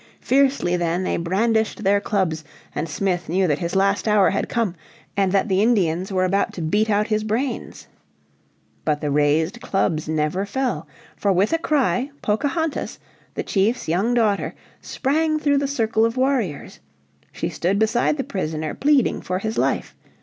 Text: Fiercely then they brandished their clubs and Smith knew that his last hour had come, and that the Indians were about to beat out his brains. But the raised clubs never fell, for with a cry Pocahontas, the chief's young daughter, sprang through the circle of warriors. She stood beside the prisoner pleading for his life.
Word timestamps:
Fiercely 0.19 0.75
then 0.75 1.03
they 1.03 1.15
brandished 1.17 1.83
their 1.83 2.01
clubs 2.01 2.43
and 2.73 2.89
Smith 2.89 3.29
knew 3.29 3.45
that 3.45 3.59
his 3.59 3.75
last 3.75 4.07
hour 4.07 4.31
had 4.31 4.49
come, 4.49 4.73
and 5.15 5.31
that 5.31 5.47
the 5.47 5.61
Indians 5.61 6.11
were 6.11 6.25
about 6.25 6.53
to 6.53 6.61
beat 6.63 6.89
out 6.89 7.09
his 7.09 7.23
brains. 7.23 7.85
But 8.83 8.99
the 9.01 9.11
raised 9.11 9.61
clubs 9.61 10.09
never 10.09 10.43
fell, 10.43 10.87
for 11.15 11.31
with 11.31 11.53
a 11.53 11.59
cry 11.59 12.09
Pocahontas, 12.23 12.97
the 13.35 13.43
chief's 13.43 13.87
young 13.87 14.15
daughter, 14.15 14.55
sprang 14.81 15.37
through 15.37 15.59
the 15.59 15.67
circle 15.67 16.03
of 16.03 16.17
warriors. 16.17 16.79
She 17.31 17.49
stood 17.49 17.77
beside 17.77 18.17
the 18.17 18.23
prisoner 18.23 18.73
pleading 18.73 19.21
for 19.21 19.37
his 19.37 19.55
life. 19.55 19.93